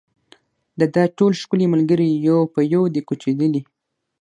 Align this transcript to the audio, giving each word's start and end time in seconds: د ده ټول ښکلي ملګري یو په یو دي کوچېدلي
د 0.79 0.81
ده 0.95 1.03
ټول 1.17 1.31
ښکلي 1.41 1.65
ملګري 1.73 2.09
یو 2.27 2.39
په 2.53 2.59
یو 2.73 2.83
دي 2.93 3.01
کوچېدلي 3.07 3.61